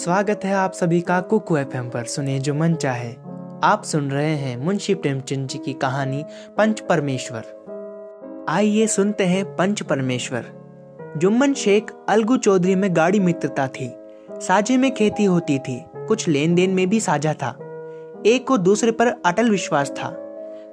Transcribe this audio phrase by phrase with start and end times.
[0.00, 3.12] स्वागत है आप सभी का कुकू एफ़ पर। सुने जो मन चाहे।
[3.64, 6.24] आप सुन रहे हैं मुंशी प्रेमचंद जी की कहानी
[6.56, 7.42] पंच परमेश्वर।
[8.48, 10.44] आइए सुनते हैं पंच परमेश्वर।
[11.16, 13.94] जुम्मन शेख अलगू चौधरी में गाड़ी मित्रता थी।
[14.30, 17.56] साझे में खेती होती थी। कुछ लेन देन में भी साझा था।
[18.26, 20.16] एक को दूसरे पर अटल विश्वास था।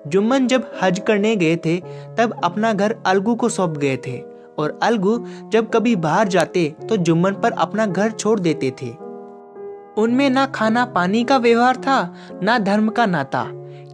[0.07, 1.77] जुम्मन जब हज करने गए थे,
[2.17, 4.23] तब अपना घर अलगू को सौंप गए थे।
[4.57, 9.06] और अलगू जब कभी बाहर जाते तो जुम्मन पर अपना घर छोड़ देते थे।
[9.97, 13.45] उनमें ना खाना पानी का व्यवहार था, ना धर्म का नाता,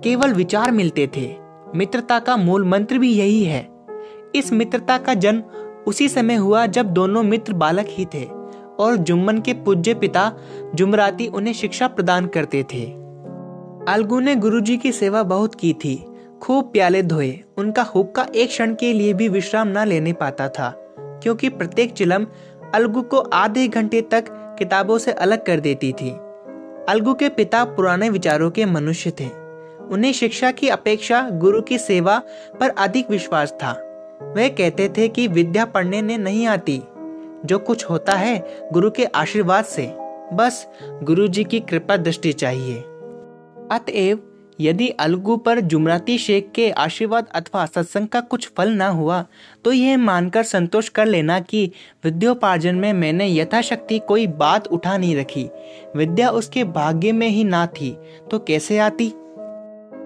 [0.04, 1.36] केवल विचार मिलते थे।
[1.76, 3.68] मित्रता का मूल मंत्र भी यही है।
[4.36, 5.42] इस मित्रता का जन्म
[5.88, 8.24] उसी समय हुआ जब दोनों मित्र बालक ही थे
[8.80, 10.32] और जुम्मन के पूज्य पिता
[10.76, 12.84] जुमराती उन्हें शिक्षा प्रदान करते थे।
[13.88, 15.96] अलगू ने गुरुजी की सेवा बहुत की थी।
[16.42, 20.70] खूब प्याले धोए। उनका हुक्का एक क्षण के लिए भी विश्राम न लेने पाता था,
[21.24, 22.26] क्योंकि प्रत्येक चिलम
[22.76, 24.26] अलगू को आधे घंटे तक
[24.60, 26.12] किताबों से अलग कर देती थी।
[26.90, 29.26] अलगू के पिता पुराने विचारों के मनुष्य थे।
[29.92, 32.22] उन्हें शिक्षा की अपेक्षा, गुरु की सेवा
[32.60, 33.90] पर अधिक विश्वास था।
[34.24, 36.84] वे कहते थे कि विद्या पढ़ने ने नहीं आती।
[37.46, 39.94] जो कुछ होता है, गुरु के आशीर्वाद से।
[40.34, 40.68] बस
[41.04, 42.78] गुरु जी की कृपा दृष्टि चाहिए।
[43.72, 44.20] अतएव
[44.62, 49.26] यदि अलगू पर जुमराती शेख के आशीर्वाद अथवा सत्संग का कुछ फल न हुआ
[49.66, 51.72] तो यह मानकर संतोष कर लेना कि
[52.04, 55.50] विद्योपार्जन में मैंने यथाशक्ति कोई बात उठा नहीं रखी।
[55.96, 57.98] विद्या उसके भाग्य में ही ना थी
[58.32, 59.14] तो कैसे आती?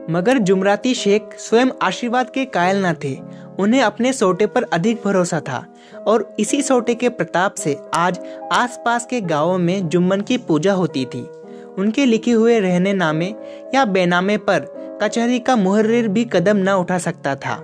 [0.10, 3.16] मगर जुमराती शेख स्वयं आशीर्वाद के कायल न थे,
[3.60, 5.66] उन्हें अपने सोटे पर अधिक भरोसा था।
[6.08, 8.20] और इसी सोटे के प्रताप से आज
[8.54, 11.28] आसपास के गाँवों में जुम्मन की पूजा होती थी।
[11.78, 13.34] उनके लिखे हुए रहने नामे
[13.76, 14.66] या बेनामे पर
[15.02, 17.64] कचहरी का मुहर्रिर भी कदम न उठा सकता था।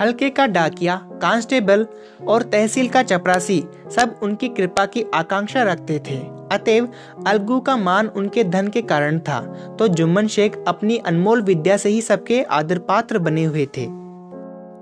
[0.00, 1.86] हल्के का डाकिया, कांस्टेबल
[2.22, 6.16] और तहसील का चपरासी सब उनकी कृपा की आकांक्षा रखते थे।
[6.52, 6.88] अतएव
[7.26, 9.40] अलगू का मान उनके धन के कारण था
[9.78, 13.86] तो जुम्मन शेख अपनी अनमोल विद्या से ही सबके आदर पात्र बने हुए थे।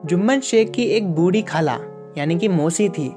[0.04, 1.78] जुम्मन शेख की एक बूढ़ी खाला,
[2.18, 3.08] यानी कि मौसी थी,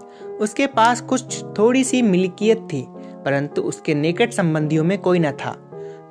[0.42, 2.86] उसके पास कुछ थोड़ी सी मिल्कियत थी।
[3.28, 5.56] परंतु उसके निकट संबंधियों में कोई न था।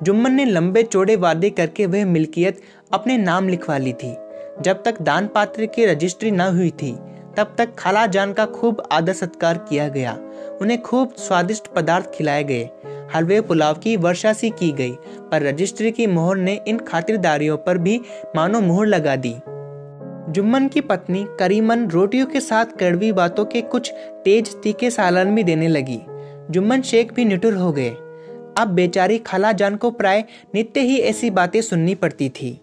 [0.03, 2.61] जुम्मन ने लंबे चौड़े वादे करके वह मिल्कियत
[2.93, 4.15] अपने नाम लिखवा ली थी।
[4.61, 6.91] जब तक दान पात्र की रजिस्ट्री न हुई थी,
[7.37, 10.17] तब तक खाला जान का खूब आदर सत्कार किया गया।
[10.61, 12.69] उन्हें खूब स्वादिष्ट पदार्थ खिलाए गए।
[13.15, 14.91] हलवे पुलाव की वर्षा सी की गई,
[15.31, 18.01] पर रजिस्ट्री की मोहर ने इन खातिरदारियों पर भी
[18.35, 19.35] मानो मोहर लगा दी।
[20.29, 23.93] जुम्मन की पत्नी करीमन रोटियों के साथ कड़वी बातों के कुछ
[24.25, 25.99] तेज तीखे सालन भी देने लगी।
[26.51, 27.89] जुम्मन शेख भी निटुर हो गए।
[28.57, 30.23] अब बेचारी खाला जान को प्राय
[30.55, 32.61] नित्य ही ऐसी बातें सुननी पड़ती थी।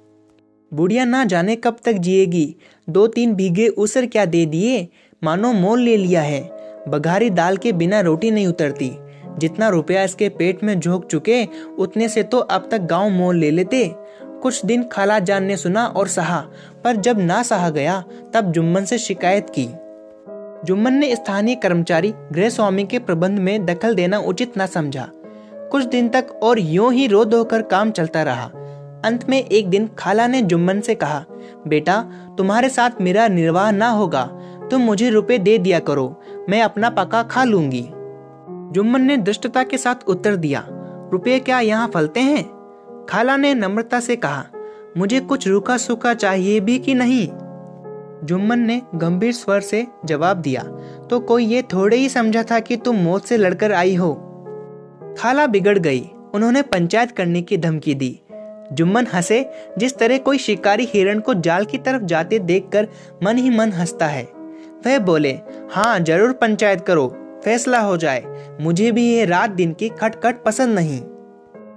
[0.74, 2.56] बुढ़िया ना जाने कब तक जिएगी।
[2.90, 4.88] दो तीन भीगे उसर क्या दे दिए?
[5.24, 6.50] मानो मोल ले लिया है।
[6.88, 8.92] बघारी दाल के बिना रोटी नहीं उतरती।
[9.38, 11.44] जितना रुपया इसके पेट में झोंक चुके,
[11.78, 15.86] उतने से तो अब तक गाँव मोल ले लेते। कुछ दिन खाला जान ने सुना
[15.86, 16.46] और सहा,
[16.84, 19.68] पर जब ना सहा गया, तब जुम्मन से शिकायत की।
[20.64, 25.08] जुम्मन ने स्थानीय कर्मचारी गृह स्वामी के प्रबंध में दखल देना उचित न समझा।
[25.70, 28.44] कुछ दिन तक और यूँ ही रो धोकर काम चलता रहा।
[29.04, 31.24] अंत में एक दिन खाला ने जुम्मन से कहा,
[31.66, 32.00] बेटा,
[32.38, 34.24] तुम्हारे साथ मेरा निर्वाह ना होगा।
[34.70, 37.88] तुम मुझे रुपए दे दिया करो। मैं अपना पका खा लूँगी।
[38.72, 40.66] जुम्मन ने दृष्टता के साथ उत्तर दिया
[41.12, 42.44] रुपये क्या यहाँ फलते हैं?
[43.08, 44.44] खाला ने नम्रता से कहा,
[44.96, 47.28] मुझे कुछ रूखा सूखा चाहिए भी कि नहीं?
[48.24, 50.62] जुम्मन ने गंभीर स्वर से जवाब दिया
[51.10, 54.12] तो कोई ये थोड़े ही समझा था कि तुम मौत से लड़कर आई हो?
[55.18, 56.00] खाला बिगड़ गई।
[56.34, 58.18] उन्होंने पंचायत करने की धमकी दी।
[58.72, 59.44] जुम्मन हंसे,
[59.78, 62.88] जिस तरह कोई शिकारी हिरण को जाल की तरफ़ जाते देखकर
[63.22, 64.24] मन ही मन हंसता है।
[64.86, 65.32] वह बोले
[65.70, 67.06] हाँ ज़रूर पंचायत करो,
[67.44, 68.24] फैसला हो जाए।
[68.60, 71.00] मुझे भी ये रात दिन की खटखट पसंद नहीं।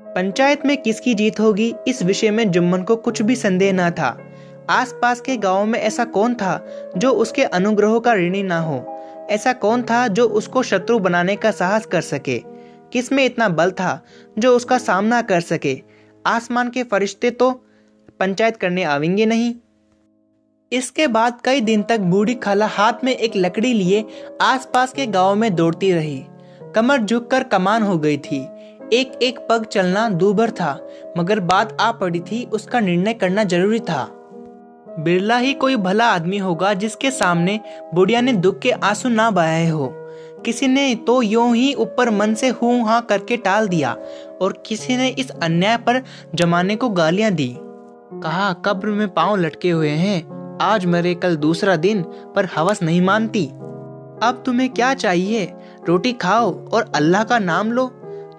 [0.08, 4.18] पंचायत में किसकी जीत होगी, इस विषय में जुम्मन को कुछ भी संदेह न था।
[4.70, 6.68] आसपास के गाँव में ऐसा कौन था
[6.98, 8.86] जो उसके अनुग्रहों का ऋणी ना हो?
[9.30, 12.38] ऐसा कौन था जो उसको शत्रु बनाने का साहस कर सके?
[12.94, 14.04] किसमें इतना बल था
[14.40, 15.82] जो उसका सामना कर सके?
[16.26, 17.52] आसमान के फरिश्ते तो
[18.20, 19.54] पंचायत करने आवेंगे नहीं।
[20.72, 24.06] इसके बाद कई दिन तक बूढ़ी खाला हाथ में एक लकड़ी लिए
[24.42, 26.26] आसपास के गाँव में दौड़ती रही।
[26.76, 28.48] कमर झुककर कमान हो गई थी।
[28.94, 30.88] एक एक पग चलना दूभर था,
[31.18, 34.17] मगर बात आ पड़ी थी, उसका निर्णय करना ज़रूरी था।
[35.00, 37.60] बिरला ही कोई भला आदमी होगा जिसके सामने
[37.94, 39.94] बुढ़िया ने दुख के आँसू ना बहाए हो।
[40.46, 43.96] किसी ने तो यूँ ही ऊपर मन से हूँ हाँ करके टाल दिया
[44.42, 46.02] और किसी ने इस अन्याय पर
[46.36, 47.58] जमाने को गालियाँ दी।
[48.14, 52.02] कहा, कब्र में पाँव लटके हुए हैं, आज मरे कल दूसरा दिन,
[52.36, 53.46] पर हवस नहीं मानती।
[54.24, 55.54] अब तुम्हें क्या चाहिए?
[55.88, 57.88] रोटी खाओ और अल्लाह का नाम लो।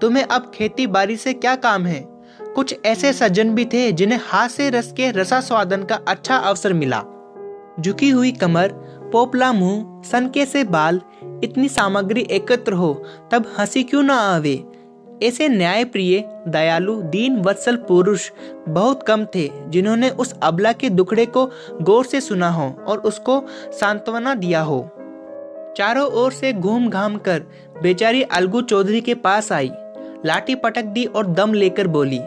[0.01, 2.18] तुम्हें अब खेती बाड़ी से क्या काम है?
[2.59, 7.03] कुछ ऐसे सज्जन भी थे जिन्हें से रस के रसा स्वादन का अच्छा अवसर मिला।
[7.81, 8.69] झुकी हुई कमर,
[9.13, 11.01] पोपला मुँह, सनके से बाल,
[11.45, 14.65] इतनी सामग्री एकत्र हो, तब हँसी क्यों ना आवे?
[15.23, 18.31] ऐसे न्याय प्रिय दयालु, दीन वत्सल पुरुष
[18.69, 21.51] बहुत कम थे जिन्होंने उस अबला के दुखड़े को
[21.83, 24.91] गौर से सुना हो और उसको सांत्वना दिया हो।
[25.77, 27.43] चारों ओर से घूम घाम कर
[27.83, 29.71] बेचारी अलगू चौधरी के पास आई।
[30.27, 32.21] लाठी पटक दी और दम लेकर बोली,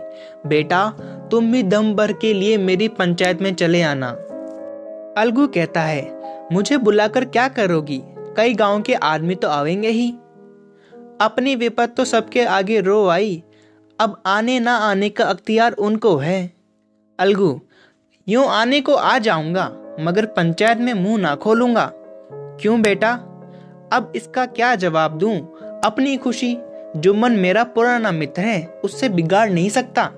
[0.48, 0.90] बेटा,
[1.32, 4.10] तुम भी दम भर के लिए मेरी पंचायत में चले आना।
[5.18, 6.22] अलगू कहता है,
[6.52, 8.02] मुझे बुलाकर क्या करोगी?
[8.38, 10.10] कई गाँव के आदमी तो आवेंगे ही।
[11.22, 13.44] अपनी विपत तो सबके आगे रो आई।
[14.00, 16.52] अब आने ना आने का अख्तियार उनको है।
[17.20, 17.62] अलगू,
[18.28, 21.92] यूँ आने को आ जाऊँगा, मगर पंचायत में मुँह ना खोलूँगा।
[22.62, 23.12] क्यों बेटा?
[23.94, 25.38] अब इसका क्या जवाब दूँ?
[25.86, 26.58] अपनी खुशी
[26.98, 30.10] जुम्मन मेरा पुराना मित्र है, उससे बिगाड़ नहीं सकता।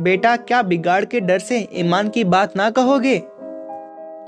[0.00, 3.16] बेटा, क्या बिगाड़ के डर से ईमान की बात ना कहोगे?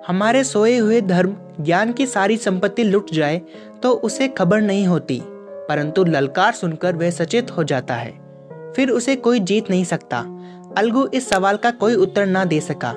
[0.07, 3.41] हमारे सोए हुए धर्म, ज्ञान की सारी संपत्ति लुट जाए
[3.83, 8.12] तो उसे खबर नहीं होती, परंतु ललकार सुनकर वह सचेत हो जाता है।
[8.77, 10.19] फिर उसे कोई जीत नहीं सकता।
[10.79, 12.95] अलगू इस सवाल का कोई उत्तर ना दे सका,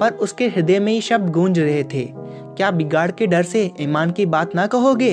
[0.00, 4.10] पर उसके हृदय में ही शब्द गूंज रहे थे। क्या बिगाड़ के डर से ईमान
[4.10, 5.12] की बात ना कहोगे?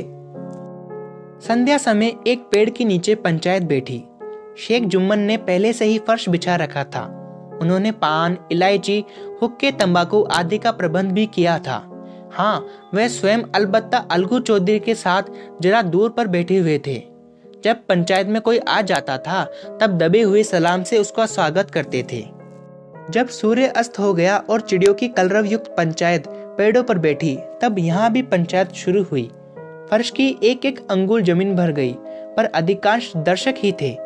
[1.42, 4.04] संध्या समय एक पेड़ के नीचे पंचायत बैठी।
[4.58, 7.02] शेख जुम्मन ने पहले से ही फर्श बिछा रखा था।
[7.62, 9.06] उन्होंने पान, इलायची
[9.42, 11.78] हुक्के तंबाकू आदि का प्रबंध भी किया था।
[12.34, 15.24] हाँ वह स्वयं अलबत्ता अलगू चौधरी के साथ
[15.62, 17.04] जरा दूर पर बैठे हुए थे।
[17.64, 19.44] जब पंचायत में कोई आ जाता था,
[19.82, 22.26] तब दबे हुए सलाम से उसका स्वागत करते थे।
[23.10, 27.80] जब सूर्य अस्त हो गया और चिड़ियों की कलरव युक्त पंचायत पेड़ों पर बैठी, तब
[27.80, 29.32] यहाँ भी पंचायत शुरू हुई।
[29.92, 31.96] फर्श की एक एक अंगुल ज़मीन भर गई,
[32.38, 33.98] पर अधिकांश दर्शक ही थे।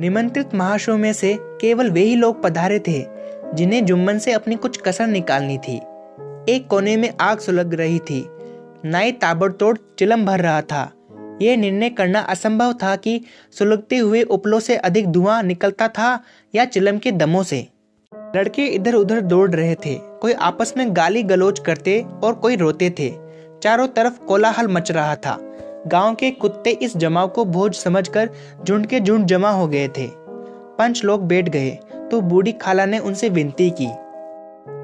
[0.00, 3.06] निमंत्रित महाशों में से केवल वे ही लोग पधारे थे,
[3.54, 5.76] जिन्हें जुम्मन से अपनी कुछ कसर निकालनी थी।
[6.48, 8.24] एक कोने में आग सुलग रही थी।
[8.84, 10.92] नाई ताबड़तोड़ चिलम भर रहा था।
[11.42, 13.20] यह निर्णय करना असंभव था कि
[13.58, 16.18] सुलगते हुए उपलों से अधिक धुआँ निकलता था
[16.54, 17.66] या चिलम के दमों से।
[18.36, 22.90] लड़के इधर उधर दौड़ रहे थे, कोई आपस में गाली गलोच करते और कोई रोते
[22.90, 23.21] थे।
[23.62, 25.36] चारों तरफ़ कोलाहल मच रहा था।
[25.86, 28.30] गाँव के कुत्ते इस जमाव को भोज समझकर
[28.64, 30.06] झुंड के झुंड जमा हो गए थे।
[30.78, 31.70] पंच लोग बैठ गए
[32.10, 33.88] तो बूढ़ी खाला ने उनसे विनती की,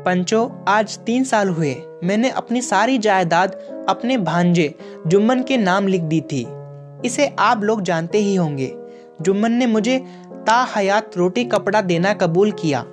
[0.05, 3.57] पंचो, आज तीन साल हुए, मैंने अपनी सारी जायदाद
[3.89, 4.75] अपने भांजे
[5.07, 6.47] जुम्मन के नाम लिख दी थी।
[7.05, 8.73] इसे आप लोग जानते ही होंगे।
[9.23, 9.99] जुम्मन ने मुझे
[10.47, 12.85] ता हयात रोटी कपड़ा देना कबूल किया।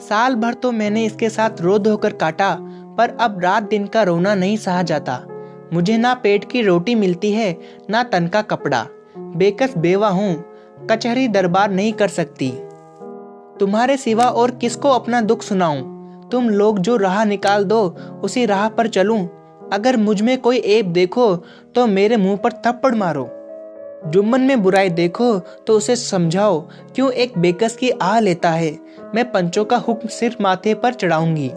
[0.00, 2.56] साल भर तो मैंने इसके साथ रो धोकर काटा
[2.98, 5.20] पर अब रात दिन का रोना नहीं सहा जाता।
[5.72, 7.56] मुझे ना पेट की रोटी मिलती है,
[7.90, 8.86] ना तन का कपड़ा।
[9.18, 10.44] बेकस बेवा हूँ,
[10.90, 12.52] कचहरी दरबार नहीं कर सकती।
[13.60, 15.82] तुम्हारे सिवा और किसको अपना दुख सुनाऊं?
[16.28, 17.86] तुम लोग जो राह निकाल दो,
[18.24, 19.20] उसी राह पर चलूँ।
[19.72, 21.34] अगर मुझमें कोई ऐप देखो
[21.74, 23.28] तो मेरे मुँह पर थप्पड़ मारो।
[24.06, 26.60] जुम्मन में बुराई देखो तो उसे समझाओ,
[26.94, 28.76] क्यों एक बेकस की आह लेता है?
[29.14, 31.50] मैं पंचों का हुक्म सिर्फ़ माथे पर चढ़ाऊँगी।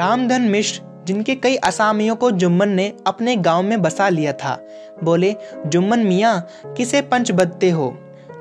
[0.00, 4.68] रामधन मिश्र, जिनके कई असामियों को जुम्मन ने अपने गाँव में बसा लिया था,
[5.04, 7.98] बोले, जुम्मन मियाँ, किसे पंच बदते हो?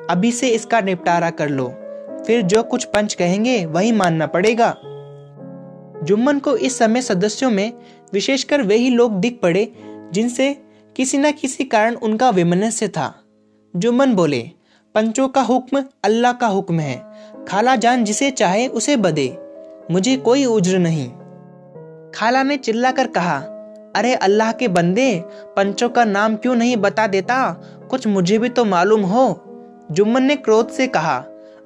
[0.10, 1.74] अभी से इसका निपटारा कर लो।
[2.28, 4.78] फिर जो कुछ पंच कहेंगे, वही मानना पड़ेगा।
[6.04, 7.74] जुम्मन को इस समय सदस्यों में
[8.14, 9.72] विशेषकर वही लोग दिख पड़े,
[10.14, 10.58] जिनसे
[10.96, 13.24] किसी न किसी कारण उनका विमनस्य था।
[13.76, 14.50] जुम्मन बोले,
[14.96, 17.06] पंचों का हुक्म अल्लाह का हुक्म है।
[17.48, 19.38] खाला जान जिसे चाहे उसे बदे।
[19.92, 21.12] मुझे कोई उज्र नहीं।
[22.16, 23.38] खाला ने चिल्लाकर कहा,
[23.96, 27.62] अरे अल्लाह के बंदे, पंचों का नाम क्यों नहीं बता देता?
[27.90, 29.42] कुछ मुझे भी तो मालूम हो।
[29.92, 31.18] जुम्मन ने क्रोध से कहा,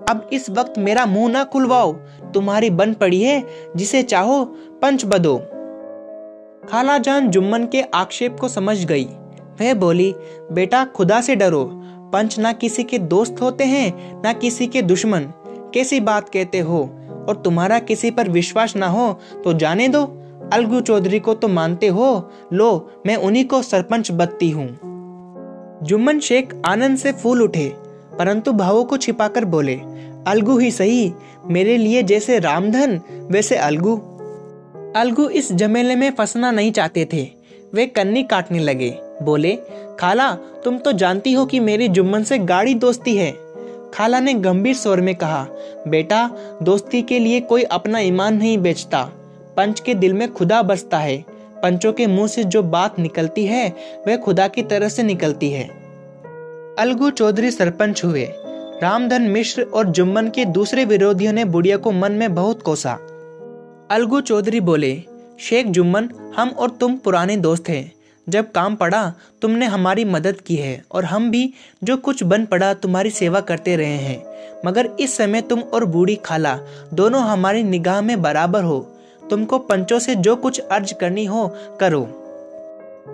[0.09, 1.93] अब इस वक्त मेरा मुँह ना खुलवाओ।
[2.33, 3.43] तुम्हारी बन पड़ी है,
[3.75, 4.45] जिसे चाहो
[4.81, 5.37] पंच बदो।
[6.69, 9.05] खाला जान जुम्मन के आक्षेप को समझ गई।
[9.61, 10.15] वह बोली,
[10.51, 11.71] बेटा, खुदा से डरो।
[12.13, 15.21] पंच ना किसी के दोस्त होते हैं, ना किसी के दुश्मन।
[15.73, 16.95] कैसी बात कहते हो?
[17.29, 20.15] और तुम्हारा किसी पर विश्वास ना हो तो जाने दो।
[20.53, 22.29] अलगू चौधरी को तो मानते हो?
[22.53, 24.67] लो, मैं उन्हीं को सरपंच बदती हूँ।
[25.83, 27.71] जुम्मन शेख आनंद से फूल उठे,
[28.19, 29.75] परंतु भावों को छिपाकर बोले,
[30.27, 31.11] अलगू ही सही,
[31.45, 32.99] मेरे लिए जैसे रामधन,
[33.31, 33.95] वैसे अलगू।
[34.95, 37.27] अलगू इस जमेले में फंसना नहीं चाहते थे,
[37.73, 38.89] वे कन्नी काटने लगे,
[39.21, 39.55] बोले,
[39.99, 40.31] खाला,
[40.63, 43.31] तुम तो जानती हो कि मेरी जुम्मन से गाड़ी दोस्ती है।
[43.93, 45.45] खाला ने गंभीर स्वर में कहा,
[45.87, 46.29] बेटा,
[46.63, 49.09] दोस्ती के लिए कोई अपना ईमान नहीं बेचता।
[49.59, 51.25] पंच के दिल में खुदा बसता है।
[51.63, 53.73] पंचों के मुँह से जो बात निकलती है,
[54.07, 55.67] वह खुदा की तरह से निकलती है।
[56.79, 58.29] अलगू चौधरी सरपंच हुए।
[58.83, 62.93] रामधन मिश्र और जुम्मन के दूसरे विरोधियों ने बुढ़िया को मन में बहुत कोसा।
[63.91, 65.03] अलगू चौधरी बोले,
[65.39, 67.91] शेख जुम्मन, हम और तुम पुराने दोस्त हैं।
[68.29, 72.73] जब काम पड़ा, तुमने हमारी मदद की है और हम भी जो कुछ बन पड़ा,
[72.73, 74.23] तुम्हारी सेवा करते रहे हैं।
[74.65, 76.59] मगर इस समय तुम और बूढ़ी खाला,
[76.93, 78.95] दोनों हमारी निगाह में बराबर हो।
[79.29, 82.07] तुमको पंचों से जो कुछ अर्ज़ करनी हो, करो।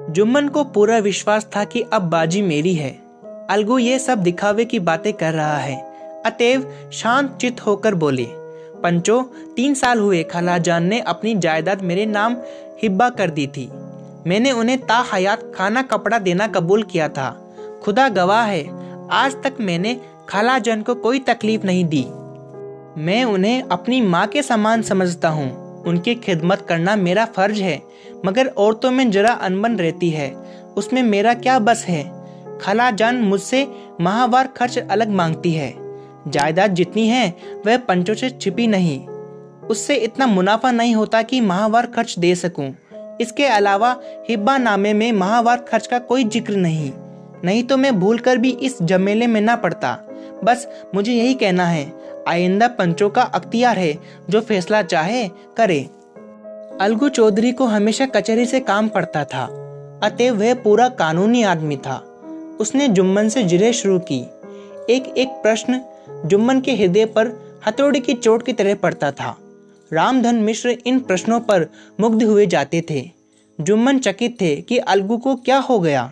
[0.09, 2.91] जुम्मन को पूरा विश्वास था कि अब बाजी मेरी है।
[3.49, 5.95] अलगू ये सब दिखावे की बातें कर रहा है।
[6.25, 8.27] अतएव शांत चित होकर बोले,
[8.83, 9.21] पंचो,
[9.55, 12.37] तीन साल हुए खाला जान ने अपनी जायदाद मेरे नाम
[12.81, 13.69] हिब्बा कर दी थी।
[14.27, 17.53] मैंने उन्हें ता हयात खाना कपड़ा देना कबूल किया था।
[17.83, 18.63] खुदा गवाह है,
[19.11, 22.05] आज तक मैंने खाला जान को कोई तकलीफ़ नहीं दी।
[22.97, 27.81] मैं उन्हें अपनी माँ के समान समझता हूँ। उनकी खिदमत करना मेरा फ़र्ज़ है,
[28.25, 30.29] मगर औरतों में जरा अनबन रहती है,
[30.77, 32.03] उसमें मेरा क्या बस है?
[32.61, 33.67] खाला जान मुझसे
[34.01, 35.73] माहवार खर्च अलग मांगती है,
[36.27, 37.27] जायदाद जितनी है,
[37.65, 39.05] वह पंचों से छिपी नहीं।
[39.67, 42.73] उससे इतना मुनाफा नहीं होता कि माहवार खर्च दे सकूँ।
[43.21, 43.95] इसके अलावा
[44.29, 46.91] हिब्बा नामे में माहवार खर्च का कोई ज़िक्र नहीं
[47.45, 49.93] नहीं तो मैं भूल कर भी इस जमेले में ना पड़ता।
[50.43, 51.85] बस मुझे यही कहना है
[52.27, 53.97] आइंदा पंचों का अख्तियार है,
[54.29, 55.79] जो फैसला चाहे, करे।
[56.81, 59.45] अलगू चौधरी को हमेशा कचहरी से काम पड़ता था
[60.03, 61.97] अतएव वह पूरा कानूनी आदमी था।
[62.59, 64.19] उसने जुम्मन से जिरे शुरू की।
[64.89, 65.81] एक एक प्रश्न
[66.25, 67.27] जुम्मन के हृदय पर
[67.67, 69.35] हथौड़ी की चोट की तरह पड़ता था।
[69.93, 71.67] रामधन मिश्र इन प्रश्नों पर
[71.99, 73.11] मुग्ध हुए जाते थे।
[73.61, 76.11] जुम्मन चकित थे कि अलगू को क्या हो गया।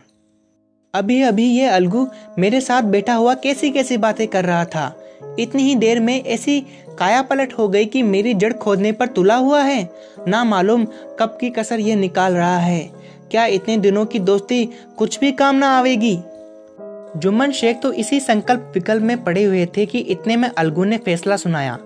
[0.93, 2.07] अभी अभी ये अलगू
[2.39, 5.02] मेरे साथ बैठा हुआ कैसी कैसी बातें कर रहा था
[5.39, 6.61] इतनी ही देर में ऐसी
[6.99, 9.89] काया पलट हो गई कि मेरी जड़ खोदने पर तुला हुआ है।
[10.27, 10.85] ना मालूम
[11.19, 12.91] कब की कसर ये निकाल रहा है।
[13.31, 16.19] क्या इतने दिनों की दोस्ती कुछ भी काम ना आवेगी?
[17.17, 20.97] जुम्मन शेख तो इसी संकल्प विकल्प में पड़े हुए थे कि इतने में अलगू ने
[20.97, 21.79] फैसला सुनाया।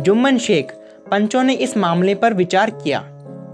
[0.00, 0.72] जुम्मन शेख,
[1.10, 3.00] पंचों ने इस मामले पर विचार किया।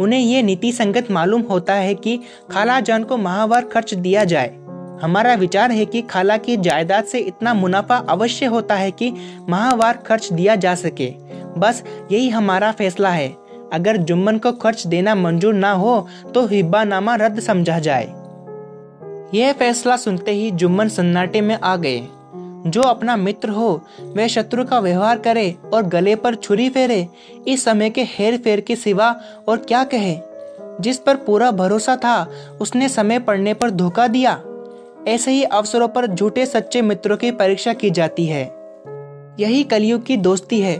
[0.00, 4.63] उन्हें ये नीति संगत मालूम होता है कि खाला जान को माहवार खर्च दिया जाए।
[5.02, 9.12] हमारा विचार है कि खाला की जायदाद से इतना मुनाफा अवश्य होता है कि
[9.48, 11.12] माहवार खर्च दिया जा सके।
[11.58, 11.82] बस
[12.12, 13.28] यही हमारा फैसला है।
[13.72, 18.04] अगर जुम्मन को खर्च देना मंजूर ना हो तो हिब्बा नामा रद्द समझा जाए।
[19.34, 22.06] यह फैसला सुनते ही जुम्मन सन्नाटे में आ गए।
[22.66, 27.08] जो अपना मित्र हो, वह शत्रु का व्यवहार करे और गले पर छुरी फेरे,
[27.48, 30.16] इस समय के हेर फेर के सिवा और क्या कहे?
[30.80, 34.40] जिस पर पूरा भरोसा था, उसने समय पड़ने पर धोखा दिया।
[35.08, 38.42] ऐसे ही अवसरों पर झूठे सच्चे मित्रों की परीक्षा की जाती है।
[39.40, 40.76] यही कलयुग की दोस्ती है।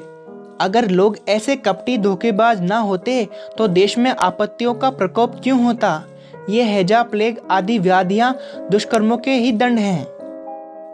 [0.61, 3.27] अगर लोग ऐसे कपटी धोखेबाज ना होते
[3.59, 6.03] तो देश में आपत्तियों का प्रकोप क्यों होता?
[6.51, 8.35] ये हैजा प्लेग आदि व्याधियाँ
[8.71, 10.03] दुष्कर्मों के ही दंड हैं।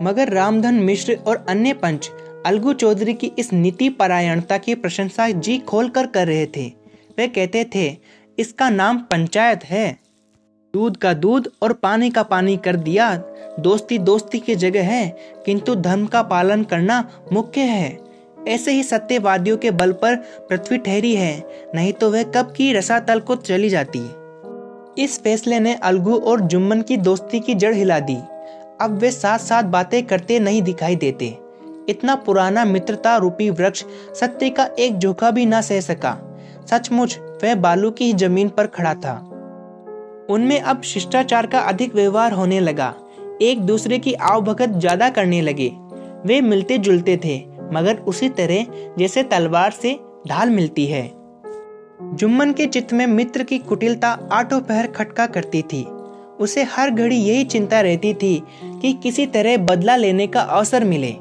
[0.03, 2.11] मगर रामधन मिश्र और अन्य पंच
[2.47, 6.67] अलगू चौधरी की इस नीति परायणता की प्रशंसा जी खोल कर कर रहे थे।
[7.19, 7.97] वे कहते थे,
[8.39, 9.99] इसका नाम पंचायत है।
[10.75, 13.15] दूध का दूध और पानी का पानी कर दिया।
[13.61, 17.99] दोस्ती दोस्ती की जगह है, किंतु धर्म का पालन करना मुख्य है।
[18.49, 20.17] ऐसे ही सत्यवादियों के बल पर
[20.49, 24.01] पृथ्वी ठहरी है, नहीं तो वह कब की रसातल को चली जाती।
[25.03, 28.17] इस फैसले ने अलगू और जुम्मन की दोस्ती की जड़ हिला दी।
[28.81, 31.39] अब वे साथ साथ बातें करते नहीं दिखाई देते।
[31.89, 33.85] इतना पुराना मित्रता रूपी वृक्ष
[34.21, 36.17] सत्य का एक झोंका भी ना सह सका।
[36.71, 39.27] सचमुच, वह बालू की ज़मीन पर खड़ा था।
[40.31, 42.95] उनमें अब शिष्टाचार का अधिक व्यवहार होने लगा।
[43.43, 45.71] एक दूसरे की आवभगत ज़्यादा करने लगे।
[46.27, 47.39] वे मिलते जुलते थे,
[47.73, 48.67] मगर उसी तरह
[48.99, 51.11] जैसे तलवार से ढाल मिलती है।
[52.15, 55.83] जुम्मन के चित्त में मित्र की कुटिलता आठों पहर खटका करती थी।
[56.41, 58.43] उसे हर घड़ी यही चिंता रहती थी
[58.83, 61.13] कि किसी तरह बदला लेने का अवसर मिले।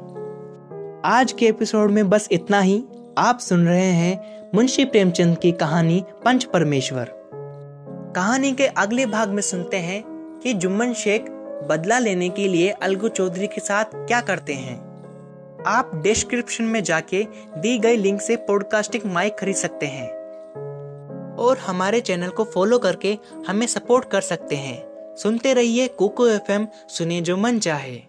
[1.05, 2.83] आज के एपिसोड में बस इतना ही।
[3.17, 7.18] आप सुन रहे हैं मुंशी प्रेमचंद की कहानी पंच परमेश्वर।
[8.15, 10.03] कहानी के अगले भाग में सुनते हैं
[10.43, 11.25] कि जुम्मन शेख
[11.69, 14.77] बदला लेने के लिए अलगू चौधरी के साथ क्या करते हैं।
[15.67, 20.09] आप डिस्क्रिप्शन में जाके दी गई लिंक से पॉडकास्टिंग माइक खरीद सकते हैं।
[21.35, 24.83] और हमारे चैनल को फॉलो करके हमें सपोर्ट कर सकते हैं।
[25.15, 28.01] सुनते रहिए कोको एफएम सुने जो मन चाहे।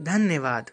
[0.00, 0.70] धन्यवाद।